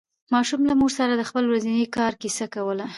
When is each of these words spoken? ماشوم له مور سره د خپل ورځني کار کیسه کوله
ماشوم 0.33 0.61
له 0.69 0.73
مور 0.79 0.91
سره 0.99 1.11
د 1.15 1.23
خپل 1.29 1.43
ورځني 1.51 1.85
کار 1.97 2.13
کیسه 2.21 2.45
کوله 2.53 2.85